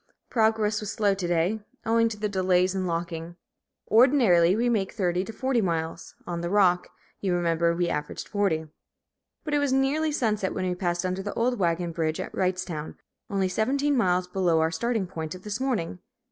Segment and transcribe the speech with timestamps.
[0.31, 3.35] Progress was slow to day, owing to the delays in locking.
[3.91, 6.87] Ordinarily, we make from thirty to forty miles, on the Rock,
[7.19, 8.65] you remember, we averaged forty.
[9.43, 12.95] But it was nearly sunset when we passed under the old wagon bridge at Wrightstown,
[13.29, 15.99] only seventeen miles below our starting point of this morning.